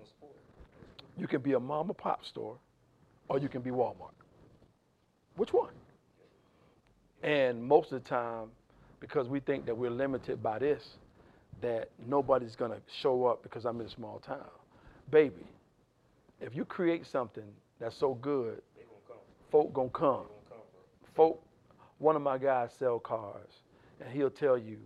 You 1.16 1.26
can 1.26 1.42
be 1.42 1.52
a 1.52 1.60
mom 1.60 1.88
and 1.88 1.98
pop 1.98 2.24
store, 2.24 2.56
or 3.28 3.38
you 3.38 3.48
can 3.48 3.60
be 3.62 3.70
Walmart. 3.70 4.14
Which 5.36 5.52
one? 5.52 5.74
And 7.22 7.62
most 7.62 7.92
of 7.92 8.02
the 8.02 8.08
time, 8.08 8.48
because 9.00 9.28
we 9.28 9.40
think 9.40 9.66
that 9.66 9.76
we're 9.76 9.90
limited 9.90 10.42
by 10.42 10.58
this, 10.58 10.82
that 11.60 11.90
nobody's 12.06 12.56
gonna 12.56 12.80
show 13.00 13.26
up 13.26 13.42
because 13.42 13.64
I'm 13.64 13.80
in 13.80 13.86
a 13.86 13.90
small 13.90 14.18
town. 14.20 14.48
Baby, 15.10 15.44
if 16.42 16.54
you 16.54 16.64
create 16.64 17.06
something 17.06 17.44
that's 17.80 17.96
so 17.96 18.14
good, 18.14 18.60
folk 19.50 19.72
gonna 19.72 19.88
come. 19.90 20.26
Folk, 21.14 21.42
one 21.98 22.16
of 22.16 22.22
my 22.22 22.38
guys 22.38 22.72
sell 22.78 22.98
cars, 22.98 23.62
and 24.00 24.10
he'll 24.10 24.30
tell 24.30 24.58
you 24.58 24.78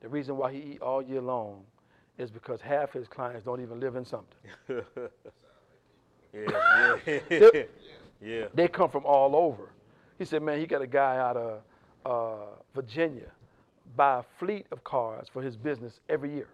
the 0.00 0.08
reason 0.08 0.36
why 0.36 0.52
he 0.52 0.58
eat 0.58 0.82
all 0.82 1.02
year 1.02 1.20
long 1.20 1.62
is 2.18 2.30
because 2.30 2.60
half 2.60 2.92
his 2.92 3.06
clients 3.08 3.44
don't 3.44 3.60
even 3.60 3.80
live 3.80 3.96
in 3.96 4.04
something. 4.04 4.50
Yeah, 6.30 6.96
yeah, 7.06 7.50
yeah. 8.22 8.44
They 8.52 8.68
come 8.68 8.90
from 8.90 9.06
all 9.06 9.34
over. 9.34 9.70
He 10.18 10.26
said, 10.26 10.42
man, 10.42 10.60
he 10.60 10.66
got 10.66 10.82
a 10.82 10.86
guy 10.86 11.16
out 11.16 11.38
of 11.38 11.62
uh, 12.04 12.46
Virginia 12.74 13.30
buy 13.96 14.20
a 14.20 14.22
fleet 14.38 14.66
of 14.70 14.84
cars 14.84 15.28
for 15.32 15.42
his 15.42 15.56
business 15.56 16.00
every 16.08 16.32
year. 16.32 16.48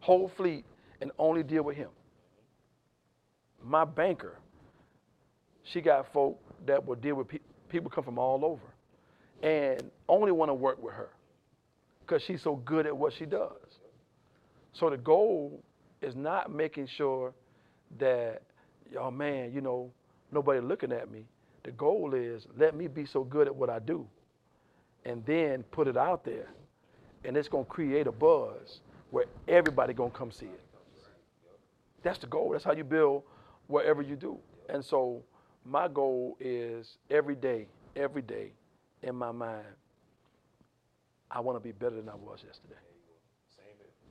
Whole 0.00 0.28
fleet 0.28 0.64
and 1.00 1.10
only 1.18 1.42
deal 1.42 1.62
with 1.62 1.76
him. 1.76 1.90
My 3.64 3.84
banker, 3.84 4.38
she 5.64 5.80
got 5.80 6.12
folk 6.12 6.40
that 6.66 6.84
will 6.84 6.96
deal 6.96 7.14
with 7.14 7.28
pe- 7.28 7.38
people 7.68 7.90
come 7.90 8.04
from 8.04 8.18
all 8.18 8.44
over 8.44 8.74
and 9.42 9.90
only 10.08 10.32
want 10.32 10.48
to 10.48 10.54
work 10.54 10.82
with 10.82 10.94
her 10.94 11.10
because 12.00 12.22
she's 12.22 12.42
so 12.42 12.56
good 12.56 12.86
at 12.86 12.96
what 12.96 13.12
she 13.12 13.24
does. 13.24 13.50
So 14.72 14.90
the 14.90 14.96
goal 14.96 15.62
is 16.00 16.14
not 16.16 16.52
making 16.52 16.88
sure 16.88 17.32
that, 17.98 18.42
oh 18.98 19.10
man, 19.10 19.52
you 19.52 19.60
know, 19.60 19.90
nobody 20.30 20.60
looking 20.60 20.92
at 20.92 21.10
me. 21.10 21.24
The 21.64 21.70
goal 21.72 22.14
is 22.14 22.46
let 22.56 22.74
me 22.74 22.88
be 22.88 23.06
so 23.06 23.22
good 23.22 23.46
at 23.46 23.54
what 23.54 23.70
I 23.70 23.78
do 23.78 24.06
and 25.04 25.24
then 25.26 25.62
put 25.64 25.88
it 25.88 25.96
out 25.96 26.24
there. 26.24 26.48
And 27.24 27.36
it's 27.36 27.48
gonna 27.48 27.64
create 27.64 28.06
a 28.06 28.12
buzz 28.12 28.80
where 29.10 29.26
everybody 29.46 29.94
gonna 29.94 30.10
come 30.10 30.32
see 30.32 30.46
it. 30.46 30.64
That's 32.02 32.18
the 32.18 32.26
goal. 32.26 32.50
That's 32.50 32.64
how 32.64 32.72
you 32.72 32.82
build 32.82 33.22
whatever 33.66 34.02
you 34.02 34.16
do. 34.16 34.38
And 34.68 34.84
so 34.84 35.22
my 35.64 35.88
goal 35.88 36.36
is 36.40 36.98
every 37.10 37.34
day, 37.34 37.66
every 37.96 38.22
day 38.22 38.52
in 39.02 39.14
my 39.14 39.32
mind, 39.32 39.66
I 41.30 41.40
want 41.40 41.56
to 41.56 41.60
be 41.62 41.72
better 41.72 41.96
than 41.96 42.08
I 42.08 42.14
was 42.14 42.42
yesterday. 42.46 42.80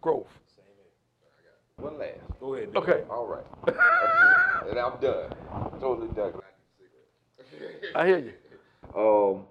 Growth. 0.01 0.27
One 1.77 1.97
last. 1.97 2.19
Go 2.39 2.55
ahead. 2.55 2.69
Okay, 2.75 3.03
All 3.09 3.27
right. 3.27 3.45
and 4.69 4.77
I'm 4.79 4.99
done. 4.99 5.33
Totally 5.79 6.09
done. 6.15 6.33
I 7.95 8.05
hear 8.05 8.19
you. 8.19 8.33
Um, 8.95 9.45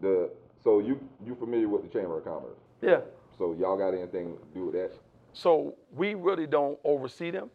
the 0.00 0.30
so 0.62 0.80
you 0.80 0.98
you 1.26 1.34
familiar 1.34 1.68
with 1.68 1.82
the 1.82 1.88
Chamber 1.88 2.18
of 2.18 2.24
Commerce? 2.24 2.58
Yeah. 2.82 3.00
So 3.36 3.54
y'all 3.58 3.76
got 3.76 3.90
anything 3.90 4.36
to 4.36 4.58
do 4.58 4.66
with 4.66 4.74
that? 4.74 4.92
So 5.32 5.74
we 5.94 6.14
really 6.14 6.46
don't 6.46 6.78
oversee 6.84 7.30
them. 7.30 7.50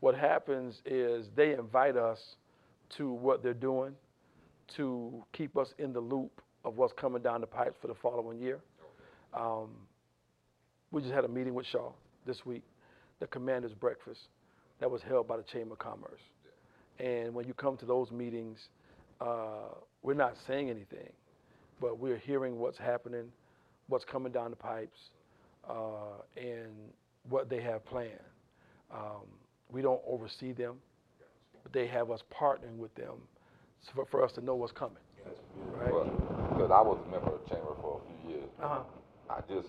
What 0.00 0.14
happens 0.14 0.80
is 0.84 1.26
they 1.34 1.52
invite 1.52 1.96
us 1.96 2.18
to 2.96 3.10
what 3.10 3.42
they're 3.42 3.54
doing 3.54 3.94
to 4.76 5.24
keep 5.32 5.56
us 5.56 5.72
in 5.78 5.92
the 5.92 6.00
loop 6.00 6.40
of 6.64 6.76
what's 6.76 6.92
coming 6.92 7.22
down 7.22 7.40
the 7.40 7.46
pipes 7.46 7.76
for 7.80 7.88
the 7.88 7.94
following 7.94 8.38
year. 8.38 8.60
Um, 9.34 9.70
we 10.90 11.02
just 11.02 11.12
had 11.12 11.24
a 11.24 11.28
meeting 11.28 11.54
with 11.54 11.66
Shaw 11.66 11.92
this 12.26 12.44
week, 12.46 12.62
the 13.20 13.26
commander's 13.26 13.74
breakfast 13.74 14.20
that 14.80 14.90
was 14.90 15.02
held 15.02 15.26
by 15.26 15.36
the 15.36 15.42
Chamber 15.42 15.74
of 15.74 15.78
Commerce. 15.78 16.20
And 16.98 17.34
when 17.34 17.46
you 17.46 17.54
come 17.54 17.76
to 17.78 17.86
those 17.86 18.10
meetings, 18.10 18.58
uh, 19.20 19.74
we're 20.02 20.14
not 20.14 20.34
saying 20.46 20.70
anything, 20.70 21.10
but 21.80 21.98
we're 21.98 22.18
hearing 22.18 22.58
what's 22.58 22.78
happening, 22.78 23.24
what's 23.88 24.04
coming 24.04 24.32
down 24.32 24.50
the 24.50 24.56
pipes, 24.56 24.98
uh, 25.68 26.22
and 26.36 26.72
what 27.28 27.48
they 27.48 27.60
have 27.60 27.84
planned. 27.86 28.12
Um, 28.92 29.26
we 29.70 29.82
don't 29.82 30.00
oversee 30.06 30.52
them, 30.52 30.76
but 31.62 31.72
they 31.72 31.86
have 31.86 32.10
us 32.10 32.22
partnering 32.32 32.76
with 32.76 32.94
them 32.94 33.14
for, 33.94 34.06
for 34.06 34.24
us 34.24 34.32
to 34.32 34.40
know 34.44 34.54
what's 34.54 34.72
coming. 34.72 34.96
Right? 35.74 35.92
Because 36.52 36.70
I 36.72 36.80
was 36.80 36.98
a 37.06 37.10
member 37.10 37.32
of 37.34 37.40
the 37.42 37.48
Chamber 37.48 37.72
for 37.80 38.00
a 38.00 38.22
few 38.22 38.30
years. 38.30 38.48
Uh-huh. 38.62 38.80
I 39.30 39.40
just 39.52 39.68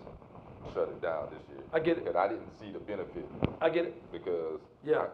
shut 0.73 0.89
it 0.89 1.01
down 1.01 1.27
this 1.31 1.41
year. 1.49 1.63
I 1.73 1.79
get 1.79 1.97
it. 1.97 2.05
Because 2.05 2.15
I 2.15 2.27
didn't 2.27 2.49
see 2.59 2.71
the 2.71 2.79
benefit. 2.79 3.25
I 3.61 3.69
get 3.69 3.85
it. 3.85 4.11
Because 4.11 4.59
Yeah. 4.85 5.07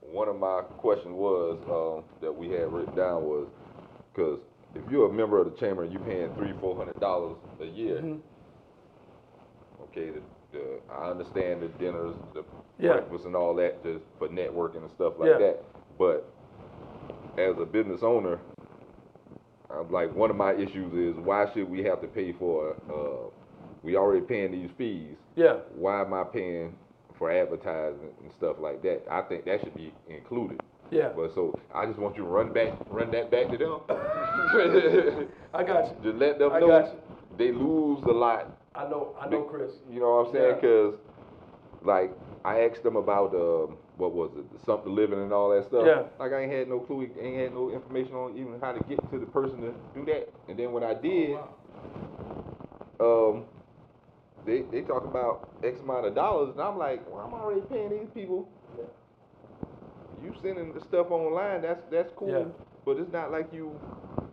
one 0.00 0.28
of 0.28 0.38
my 0.38 0.62
questions 0.78 1.14
was 1.14 1.58
um, 1.70 2.04
that 2.20 2.32
we 2.32 2.48
had 2.50 2.70
written 2.72 2.94
down 2.94 3.22
was 3.24 3.48
because 4.14 4.40
if 4.74 4.82
you're 4.90 5.08
a 5.08 5.12
member 5.12 5.40
of 5.40 5.50
the 5.50 5.56
chamber 5.58 5.82
and 5.84 5.92
you're 5.92 6.02
paying 6.02 6.30
three, 6.36 6.52
four 6.60 6.76
hundred 6.76 7.00
dollars 7.00 7.36
a 7.60 7.64
year, 7.64 7.96
Mm-hmm. 7.96 8.18
okay, 9.84 10.10
the, 10.10 10.20
the, 10.52 10.80
I 10.90 11.10
understand 11.10 11.62
the 11.62 11.68
dinners, 11.78 12.14
the 12.34 12.44
Yeah. 12.78 12.92
breakfast, 12.94 13.24
and 13.26 13.34
all 13.36 13.54
that 13.56 13.82
just 13.82 14.04
for 14.18 14.28
networking 14.28 14.82
and 14.82 14.90
stuff 14.90 15.14
like 15.18 15.30
Yeah. 15.30 15.38
that. 15.38 15.64
But 15.98 16.24
as 17.36 17.58
a 17.58 17.64
business 17.64 18.02
owner, 18.02 18.38
I'm 19.70 19.90
like 19.92 20.14
one 20.14 20.30
of 20.30 20.36
my 20.36 20.54
issues 20.54 20.92
is 20.94 21.16
why 21.24 21.50
should 21.52 21.68
we 21.68 21.82
have 21.84 22.00
to 22.00 22.08
pay 22.08 22.32
for? 22.32 22.76
Uh, 22.90 23.30
we 23.82 23.96
already 23.96 24.20
paying 24.22 24.50
these 24.50 24.70
fees 24.76 25.16
Yeah. 25.36 25.58
why 25.76 26.00
am 26.00 26.12
I 26.12 26.24
paying 26.24 26.74
for 27.16 27.30
advertising 27.30 28.10
and 28.22 28.32
stuff 28.32 28.56
like 28.58 28.82
that? 28.82 29.02
I 29.10 29.22
think 29.22 29.44
that 29.44 29.60
should 29.62 29.74
be 29.76 29.92
included. 30.08 30.60
Yeah. 30.90 31.10
But 31.14 31.34
so 31.34 31.58
I 31.74 31.84
just 31.86 31.98
want 31.98 32.16
you 32.16 32.22
to 32.24 32.28
run 32.28 32.52
back, 32.52 32.72
run 32.88 33.10
that 33.12 33.30
back 33.30 33.50
to 33.50 33.58
them. 33.58 33.80
I 35.54 35.62
got 35.62 35.86
you. 35.90 35.96
just 36.02 36.16
let 36.16 36.38
them 36.38 36.52
I 36.52 36.60
know 36.60 36.66
got 36.68 36.86
you. 36.92 36.98
they 37.36 37.52
lose 37.52 38.02
a 38.04 38.10
lot. 38.12 38.56
I 38.78 38.88
know. 38.88 39.16
I 39.20 39.28
know, 39.28 39.42
Chris. 39.42 39.72
You 39.90 39.98
know 39.98 40.22
what 40.22 40.28
I'm 40.28 40.32
saying? 40.32 40.54
Yeah. 40.56 40.60
Cause 40.60 40.94
like 41.82 42.12
I 42.44 42.60
asked 42.60 42.84
them 42.84 42.96
about 42.96 43.34
um, 43.34 43.76
what 43.96 44.14
was 44.14 44.30
it, 44.36 44.44
something 44.64 44.94
living 44.94 45.20
and 45.20 45.32
all 45.32 45.50
that 45.50 45.66
stuff. 45.66 45.82
Yeah. 45.84 46.02
Like 46.18 46.32
I 46.32 46.42
ain't 46.42 46.52
had 46.52 46.68
no 46.68 46.78
clue, 46.78 47.02
ain't 47.20 47.40
had 47.40 47.52
no 47.52 47.70
information 47.70 48.14
on 48.14 48.38
even 48.38 48.58
how 48.60 48.72
to 48.72 48.80
get 48.88 48.98
to 49.10 49.18
the 49.18 49.26
person 49.26 49.60
to 49.62 49.74
do 49.94 50.04
that. 50.06 50.28
And 50.48 50.56
then 50.56 50.70
when 50.72 50.84
I 50.84 50.94
did, 50.94 51.36
um, 53.00 53.44
they 54.46 54.62
they 54.70 54.82
talk 54.82 55.04
about 55.04 55.48
X 55.64 55.80
amount 55.80 56.06
of 56.06 56.14
dollars, 56.14 56.52
and 56.52 56.60
I'm 56.62 56.78
like, 56.78 57.02
well, 57.10 57.24
I'm 57.26 57.34
already 57.34 57.62
paying 57.62 57.90
these 57.90 58.08
people. 58.14 58.48
Yeah. 58.78 58.84
You 60.22 60.34
sending 60.40 60.72
the 60.72 60.80
stuff 60.80 61.10
online, 61.10 61.62
that's 61.62 61.82
that's 61.90 62.12
cool, 62.16 62.30
Yeah. 62.30 62.44
but 62.84 62.98
it's 62.98 63.12
not 63.12 63.32
like 63.32 63.52
you 63.52 63.72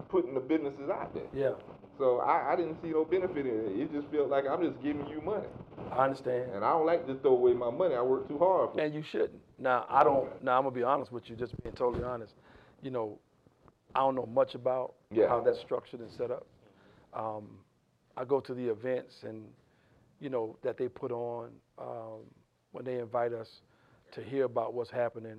putting 0.09 0.35
the 0.35 0.39
businesses 0.39 0.89
out 0.89 1.13
there. 1.15 1.29
Yeah. 1.33 1.55
So 1.97 2.19
I, 2.19 2.53
I 2.53 2.55
didn't 2.55 2.77
see 2.81 2.89
no 2.89 3.05
benefit 3.05 3.45
in 3.45 3.53
it. 3.53 3.79
It 3.81 3.93
just 3.93 4.07
felt 4.11 4.29
like 4.29 4.45
I'm 4.49 4.61
just 4.61 4.81
giving 4.83 5.07
you 5.07 5.21
money, 5.21 5.47
I 5.91 6.03
understand. 6.05 6.51
and 6.53 6.63
I 6.65 6.71
don't 6.71 6.85
like 6.85 7.07
to 7.07 7.15
throw 7.15 7.31
away 7.31 7.53
my 7.53 7.69
money. 7.71 7.95
I 7.95 8.01
work 8.01 8.27
too 8.27 8.37
hard 8.37 8.71
for. 8.73 8.79
it. 8.81 8.85
And 8.85 8.93
you 8.93 9.01
shouldn't. 9.01 9.39
Now 9.59 9.85
I 9.89 10.03
don't. 10.03 10.43
Now 10.43 10.57
I'm 10.57 10.63
gonna 10.63 10.75
be 10.75 10.83
honest 10.83 11.11
with 11.11 11.29
you, 11.29 11.35
just 11.35 11.53
being 11.63 11.73
totally 11.75 12.03
honest. 12.03 12.33
You 12.81 12.91
know, 12.91 13.17
I 13.95 13.99
don't 13.99 14.15
know 14.15 14.25
much 14.25 14.55
about 14.55 14.93
Yeah. 15.11 15.29
how 15.29 15.39
that's 15.39 15.59
structured 15.59 16.01
and 16.01 16.11
set 16.11 16.31
up. 16.31 16.45
Um, 17.13 17.47
I 18.17 18.25
go 18.25 18.39
to 18.41 18.53
the 18.53 18.67
events 18.69 19.23
and 19.23 19.45
you 20.19 20.29
know 20.29 20.57
that 20.63 20.77
they 20.77 20.89
put 20.89 21.11
on 21.11 21.49
um, 21.79 22.21
when 22.73 22.83
they 22.83 22.99
invite 22.99 23.31
us 23.31 23.61
to 24.11 24.21
hear 24.21 24.43
about 24.45 24.73
what's 24.73 24.91
happening, 24.91 25.37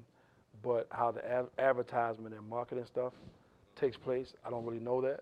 but 0.63 0.87
how 0.91 1.11
the 1.13 1.27
ad- 1.31 1.49
advertisement 1.59 2.35
and 2.35 2.49
marketing 2.49 2.85
stuff 2.87 3.13
takes 3.79 3.97
place, 3.99 4.33
I 4.45 4.49
don't 4.51 4.65
really 4.65 4.81
know 4.81 5.03
that. 5.03 5.21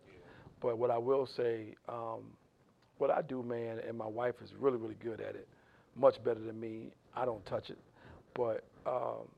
But 0.65 0.79
what 0.79 0.91
I 0.91 0.97
will 0.97 1.27
say, 1.27 1.75
um, 1.91 2.23
what 2.97 3.11
I 3.11 3.21
do, 3.21 3.43
man, 3.43 3.81
and 3.87 3.99
my 3.99 4.07
wife 4.07 4.37
is 4.43 4.49
really, 4.59 4.79
really 4.79 4.97
good 5.05 5.21
at 5.21 5.35
it, 5.35 5.47
much 5.95 6.15
better 6.25 6.41
than 6.41 6.59
me. 6.59 6.87
I 7.15 7.27
don't 7.27 7.45
touch 7.45 7.69
it, 7.69 7.77
but 8.35 8.65
um, 8.87 9.29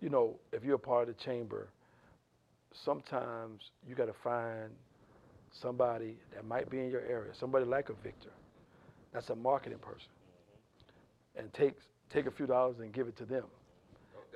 you 0.00 0.08
know, 0.08 0.34
if 0.52 0.64
you're 0.64 0.74
a 0.74 0.78
part 0.80 1.08
of 1.08 1.16
the 1.16 1.22
chamber, 1.22 1.68
sometimes 2.84 3.70
you 3.88 3.94
got 3.94 4.06
to 4.06 4.14
find 4.24 4.70
somebody 5.62 6.16
that 6.34 6.44
might 6.44 6.68
be 6.68 6.80
in 6.80 6.90
your 6.90 7.02
area, 7.02 7.30
somebody 7.38 7.64
like 7.64 7.88
a 7.88 7.94
Victor, 8.02 8.30
that's 9.14 9.30
a 9.30 9.36
marketing 9.36 9.78
person, 9.78 10.10
and 11.36 11.54
take 11.54 11.74
take 12.12 12.26
a 12.26 12.32
few 12.32 12.46
dollars 12.46 12.74
and 12.80 12.92
give 12.92 13.06
it 13.06 13.16
to 13.18 13.24
them, 13.24 13.44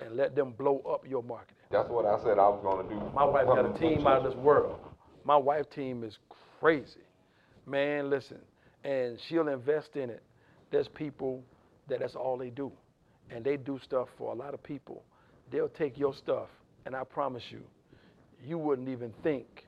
and 0.01 0.17
let 0.17 0.37
them 0.37 0.53
blow 0.53 0.85
up 0.89 1.05
your 1.05 1.25
marketing. 1.25 1.57
That's 1.73 1.89
what 1.89 2.07
I 2.07 2.17
said 2.23 2.39
I 2.39 2.47
was 2.49 2.61
gonna 2.63 2.89
do. 2.89 3.13
My 3.13 3.25
wife 3.25 3.47
got 3.47 3.67
a 3.67 3.77
team 3.81 4.07
out 4.07 4.25
of 4.25 4.33
this 4.33 4.41
world. 4.41 4.79
My 5.25 5.37
wife 5.37 5.71
team 5.71 6.05
is 6.05 6.19
crazy. 6.61 7.01
Man, 7.67 8.11
listen, 8.11 8.39
and 8.85 9.19
she'll 9.21 9.49
invest 9.49 9.97
in 9.97 10.11
it. 10.11 10.23
There's 10.71 10.89
people 10.89 11.43
that 11.89 12.01
that's 12.01 12.15
all 12.17 12.37
they 12.37 12.51
do. 12.51 12.73
And 13.31 13.45
they 13.45 13.57
do 13.57 13.79
stuff 13.83 14.09
for 14.19 14.33
a 14.33 14.35
lot 14.35 14.53
of 14.55 14.63
people. 14.63 15.03
They'll 15.51 15.69
take 15.69 15.99
your 15.99 16.15
stuff, 16.15 16.49
and 16.87 16.95
I 16.97 17.05
promise 17.05 17.45
you, 17.51 17.63
you 18.45 18.59
wouldn't 18.59 18.89
even 18.89 19.13
think 19.23 19.67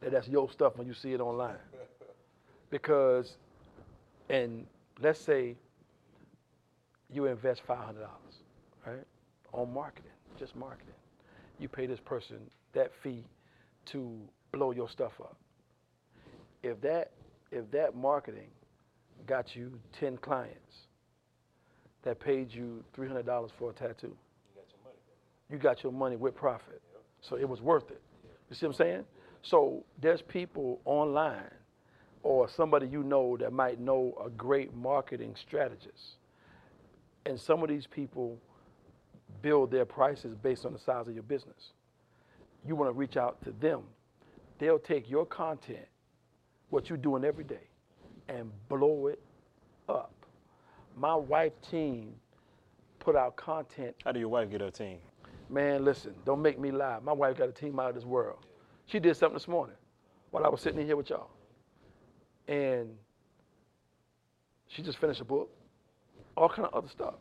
that 0.00 0.12
that's 0.12 0.28
your 0.28 0.50
stuff 0.50 0.76
when 0.76 0.86
you 0.86 0.94
see 0.94 1.12
it 1.12 1.20
online. 1.20 1.56
Because, 2.70 3.36
and 4.30 4.66
let's 5.00 5.20
say 5.20 5.54
you 7.08 7.26
invest 7.26 7.62
five 7.64 7.78
hundred 7.78 8.00
dollars, 8.00 8.34
right, 8.84 9.04
on 9.52 9.72
marketing, 9.72 10.10
just 10.36 10.56
marketing. 10.56 10.94
You 11.60 11.68
pay 11.68 11.86
this 11.86 12.00
person 12.00 12.38
that 12.72 12.90
fee 13.00 13.22
to 13.86 14.18
blow 14.52 14.70
your 14.70 14.88
stuff 14.88 15.12
up. 15.20 15.36
If 16.62 16.80
that 16.80 17.10
if 17.50 17.70
that 17.70 17.94
marketing 17.94 18.48
got 19.26 19.54
you 19.54 19.78
ten 19.92 20.16
clients 20.16 20.86
that 22.02 22.20
paid 22.20 22.52
you 22.52 22.82
three 22.92 23.08
hundred 23.08 23.26
dollars 23.26 23.50
for 23.58 23.70
a 23.70 23.72
tattoo, 23.72 24.16
you 25.50 25.58
got 25.58 25.82
your 25.82 25.92
money 25.92 26.16
with 26.16 26.34
profit. 26.34 26.80
So 27.20 27.36
it 27.36 27.48
was 27.48 27.60
worth 27.60 27.90
it. 27.90 28.00
You 28.50 28.56
see 28.56 28.66
what 28.66 28.72
I'm 28.72 28.76
saying? 28.76 29.04
So 29.42 29.84
there's 30.00 30.22
people 30.22 30.80
online 30.84 31.50
or 32.22 32.48
somebody 32.48 32.86
you 32.86 33.02
know 33.02 33.36
that 33.36 33.52
might 33.52 33.78
know 33.78 34.16
a 34.24 34.30
great 34.30 34.74
marketing 34.74 35.34
strategist. 35.38 36.16
And 37.26 37.38
some 37.38 37.62
of 37.62 37.68
these 37.68 37.86
people 37.86 38.38
build 39.42 39.70
their 39.70 39.84
prices 39.84 40.34
based 40.42 40.64
on 40.64 40.72
the 40.72 40.78
size 40.78 41.06
of 41.06 41.14
your 41.14 41.22
business. 41.22 41.72
You 42.66 42.76
want 42.76 42.88
to 42.88 42.98
reach 42.98 43.16
out 43.16 43.42
to 43.44 43.52
them. 43.52 43.82
They'll 44.58 44.78
take 44.78 45.10
your 45.10 45.26
content, 45.26 45.86
what 46.70 46.88
you're 46.88 46.98
doing 46.98 47.24
every 47.24 47.44
day, 47.44 47.68
and 48.28 48.50
blow 48.68 49.08
it 49.08 49.20
up. 49.88 50.12
My 50.96 51.14
wife 51.14 51.52
team 51.70 52.14
put 53.00 53.16
out 53.16 53.36
content 53.36 53.94
How 54.04 54.12
do 54.12 54.20
your 54.20 54.28
wife 54.28 54.50
get 54.50 54.60
her 54.60 54.70
team? 54.70 54.98
Man, 55.50 55.84
listen, 55.84 56.14
don't 56.24 56.40
make 56.40 56.58
me 56.58 56.70
lie. 56.70 56.98
My 57.02 57.12
wife 57.12 57.36
got 57.36 57.48
a 57.48 57.52
team 57.52 57.78
out 57.78 57.90
of 57.90 57.94
this 57.94 58.04
world. 58.04 58.38
She 58.86 58.98
did 58.98 59.16
something 59.16 59.36
this 59.36 59.48
morning 59.48 59.76
while 60.30 60.44
I 60.44 60.48
was 60.48 60.60
sitting 60.60 60.80
in 60.80 60.86
here 60.86 60.96
with 60.96 61.10
y'all. 61.10 61.30
And 62.48 62.90
she 64.68 64.82
just 64.82 64.98
finished 64.98 65.20
a 65.20 65.24
book, 65.24 65.50
all 66.36 66.48
kind 66.48 66.66
of 66.66 66.74
other 66.74 66.88
stuff, 66.88 67.14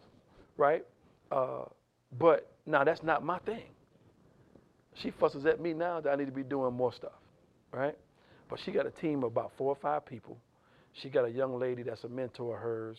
right? 0.58 0.86
Uh, 1.32 1.66
but 2.18 2.52
now 2.66 2.84
that's 2.84 3.04
not 3.04 3.24
my 3.24 3.40
thing. 3.40 3.66
She 4.96 5.12
fusses 5.12 5.46
at 5.46 5.60
me 5.60 5.74
now 5.74 6.00
that 6.02 6.12
I 6.12 6.16
need 6.16 6.26
to 6.26 6.32
be 6.32 6.44
doing 6.44 6.74
more 6.74 6.94
stuff, 6.94 7.20
right? 7.72 7.98
But 8.50 8.60
she 8.60 8.72
got 8.72 8.86
a 8.86 8.92
team 8.92 9.20
of 9.20 9.32
about 9.32 9.52
four 9.58 9.70
or 9.70 9.76
five 9.76 10.06
people. 10.06 10.38
She 10.94 11.10
got 11.10 11.26
a 11.26 11.32
young 11.32 11.60
lady 11.60 11.84
that's 11.84 12.04
a 12.04 12.10
mentor 12.10 12.56
of 12.56 12.62
hers. 12.62 12.98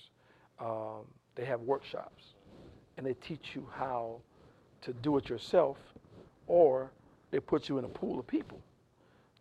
Um, 0.59 1.05
they 1.37 1.45
have 1.45 1.61
workshops, 1.61 2.23
and 2.97 3.07
they 3.07 3.15
teach 3.15 3.55
you 3.55 3.67
how 3.73 4.21
to 4.83 4.93
do 4.93 5.17
it 5.17 5.29
yourself, 5.29 5.77
or 6.47 6.91
they 7.31 7.41
put 7.41 7.69
you 7.69 7.79
in 7.79 7.85
a 7.85 7.89
pool 7.89 8.19
of 8.19 8.27
people 8.27 8.61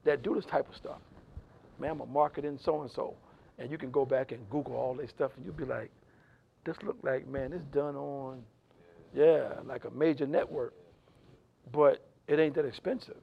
that 0.04 0.22
do 0.22 0.36
this 0.36 0.46
type 0.46 0.70
of 0.70 0.76
stuff. 0.76 1.00
Man, 1.80 1.92
I'm 1.92 2.02
a 2.02 2.06
marketing 2.06 2.60
so 2.64 2.82
and 2.82 2.92
so, 2.92 3.16
and 3.58 3.72
you 3.72 3.78
can 3.78 3.92
go 3.92 4.06
back 4.06 4.32
and 4.32 4.48
Google 4.50 4.76
all 4.76 4.94
this 4.94 5.10
stuff, 5.10 5.32
and 5.36 5.46
you'll 5.46 5.56
be 5.56 5.66
like, 5.66 5.90
this 6.66 6.78
look 6.84 6.98
like 7.04 7.28
man, 7.28 7.52
it's 7.54 7.64
done 7.74 7.96
on, 7.96 8.42
yeah, 9.16 9.50
like 9.66 9.86
a 9.86 9.92
major 9.92 10.26
network, 10.26 10.74
but 11.72 12.06
it 12.28 12.40
ain't 12.40 12.56
that 12.56 12.66
expensive, 12.66 13.18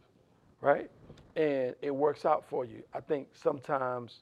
right? 0.61 0.91
And 1.37 1.75
it 1.81 1.95
works 1.95 2.25
out 2.25 2.45
for 2.49 2.65
you. 2.65 2.83
I 2.93 3.01
think 3.01 3.29
sometimes 3.33 4.21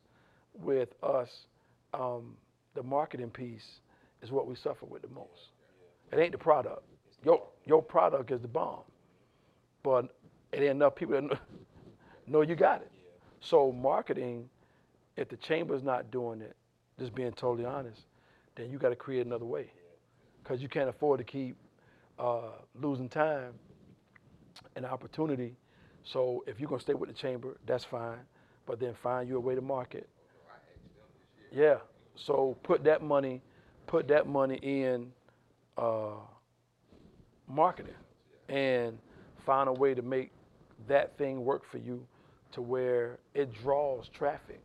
with 0.55 0.91
us, 1.03 1.47
um, 1.95 2.37
the 2.75 2.83
marketing 2.83 3.31
piece 3.31 3.81
is 4.23 4.31
what 4.31 4.47
we 4.47 4.55
suffer 4.55 4.87
with 4.87 5.03
the 5.03 5.09
most. 5.09 5.51
It 6.13 6.19
ain't 6.19 6.33
the 6.33 6.39
product. 6.39 6.83
Your 7.25 7.43
your 7.65 7.83
product 7.83 8.31
is 8.31 8.41
the 8.41 8.49
bomb, 8.49 8.83
but 9.83 10.15
it 10.53 10.61
ain't 10.61 10.71
enough 10.71 10.95
people 10.95 11.15
that 11.15 11.25
know, 11.25 11.39
know 12.27 12.41
you 12.43 12.55
got 12.55 12.81
it. 12.83 12.91
So 13.41 13.73
marketing, 13.73 14.49
if 15.17 15.29
the 15.29 15.37
chamber's 15.37 15.83
not 15.83 16.11
doing 16.11 16.41
it, 16.41 16.57
just 16.99 17.15
being 17.15 17.33
totally 17.33 17.65
honest, 17.65 18.03
then 18.55 18.71
you 18.71 18.79
got 18.79 18.91
to 18.91 18.97
create 18.97 19.27
another 19.27 19.45
way, 19.45 19.71
because 20.43 20.63
you 20.63 20.69
can't 20.69 20.89
afford 20.89 21.19
to 21.19 21.25
keep 21.25 21.57
uh, 22.19 22.53
losing 22.81 23.09
time 23.09 23.53
and 24.79 24.87
opportunity. 24.87 25.57
So 26.05 26.45
if 26.47 26.59
you're 26.59 26.69
gonna 26.69 26.81
stay 26.81 26.95
with 26.95 27.11
the 27.11 27.15
chamber, 27.15 27.59
that's 27.67 27.85
fine, 27.85 28.21
but 28.67 28.81
then 28.81 28.95
find 29.03 29.29
you 29.29 29.37
a 29.37 29.41
way 29.41 29.55
to 29.55 29.61
market. 29.61 30.09
Yeah. 31.53 31.79
So 32.15 32.57
put 32.63 32.85
that 32.85 33.03
money, 33.03 33.43
put 33.87 34.09
that 34.09 34.27
money 34.27 34.57
in 34.63 35.13
uh, 35.77 36.21
marketing, 37.47 37.95
and 38.49 38.99
find 39.45 39.69
a 39.69 39.73
way 39.73 39.95
to 39.95 40.03
make 40.03 40.31
that 40.87 41.17
thing 41.19 41.45
work 41.45 41.63
for 41.71 41.79
you, 41.79 42.07
to 42.53 42.63
where 42.63 43.19
it 43.35 43.53
draws 43.63 44.09
traffic. 44.17 44.61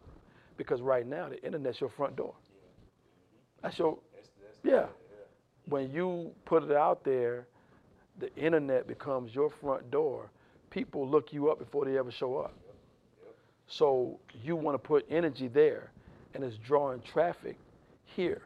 Because 0.57 0.81
right 0.81 1.07
now 1.07 1.29
the 1.29 1.43
internet's 1.43 1.81
your 1.81 1.89
front 1.89 2.15
door. 2.15 2.35
That's 3.61 3.77
your 3.79 3.97
yeah. 4.63 4.85
When 5.65 5.91
you 5.91 6.31
put 6.45 6.63
it 6.63 6.71
out 6.71 7.03
there, 7.03 7.47
the 8.19 8.34
internet 8.36 8.88
becomes 8.88 9.34
your 9.34 9.49
front 9.49 9.89
door. 9.91 10.30
People 10.69 11.08
look 11.08 11.34
you 11.34 11.49
up 11.52 11.60
before 11.60 11.86
they 11.86 11.97
ever 11.97 12.12
show 12.12 12.38
up. 12.38 12.54
So 13.67 14.19
you 14.43 14.56
want 14.56 14.76
to 14.76 14.80
put 14.80 15.06
energy 15.10 15.47
there, 15.47 15.91
and 16.34 16.43
it's 16.43 16.58
drawing 16.58 17.02
traffic 17.02 17.58
here. 18.06 18.41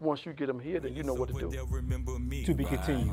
Once 0.00 0.26
you 0.26 0.32
get 0.32 0.46
them 0.46 0.58
here, 0.58 0.80
then 0.80 0.94
you 0.94 1.02
know 1.02 1.14
what 1.14 1.28
to 1.28 1.34
do. 1.34 2.44
To 2.44 2.54
be 2.54 2.64
continued. 2.64 3.12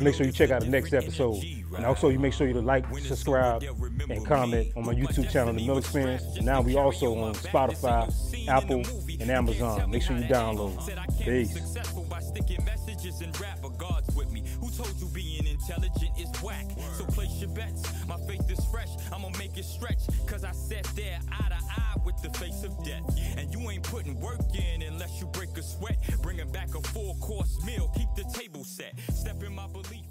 Make 0.00 0.14
sure 0.14 0.26
you 0.26 0.32
check 0.32 0.50
out 0.50 0.62
the 0.62 0.68
next 0.68 0.92
episode. 0.92 1.42
And 1.76 1.84
also, 1.84 2.08
you 2.10 2.18
make 2.18 2.32
sure 2.32 2.46
you 2.46 2.54
like, 2.60 2.84
subscribe, 2.98 3.62
and 4.08 4.24
comment 4.26 4.72
on 4.76 4.86
my 4.86 4.94
YouTube 4.94 5.30
channel, 5.30 5.52
The 5.52 5.64
Miller 5.64 5.80
Experience. 5.80 6.22
And 6.36 6.46
now 6.46 6.60
we 6.60 6.76
also 6.76 7.16
on 7.16 7.34
Spotify, 7.34 8.08
Apple, 8.48 8.82
and 9.20 9.30
Amazon. 9.30 9.90
Make 9.90 10.02
sure 10.02 10.16
you 10.16 10.24
download. 10.24 10.78
Peace. 11.24 11.58
Sticking 12.30 12.64
messages 12.64 13.20
and 13.22 13.38
rap 13.40 13.58
regards 13.62 14.14
with 14.14 14.30
me. 14.30 14.44
Who 14.60 14.70
told 14.70 14.94
you 15.00 15.06
being 15.12 15.46
intelligent 15.46 16.12
is 16.16 16.30
whack? 16.42 16.66
So 16.96 17.04
place 17.06 17.34
your 17.40 17.50
bets. 17.50 17.82
My 18.06 18.16
faith 18.28 18.48
is 18.48 18.64
fresh. 18.66 18.90
I'ma 19.12 19.30
make 19.38 19.56
it 19.58 19.64
stretch. 19.64 20.02
Cause 20.26 20.44
I 20.44 20.52
sat 20.52 20.84
there 20.94 21.18
eye 21.32 21.48
to 21.48 21.54
eye 21.54 21.96
with 22.04 22.22
the 22.22 22.30
face 22.38 22.62
of 22.62 22.72
death. 22.84 23.02
And 23.36 23.52
you 23.52 23.68
ain't 23.70 23.82
putting 23.82 24.20
work 24.20 24.40
in 24.54 24.82
unless 24.82 25.20
you 25.20 25.26
break 25.26 25.56
a 25.58 25.62
sweat. 25.62 25.98
Bringing 26.22 26.50
back 26.52 26.74
a 26.76 26.82
full 26.88 27.16
course 27.16 27.58
meal. 27.64 27.90
Keep 27.96 28.14
the 28.14 28.24
table 28.38 28.62
set. 28.62 28.94
Step 29.12 29.42
in 29.42 29.54
my 29.54 29.66
belief. 29.66 30.06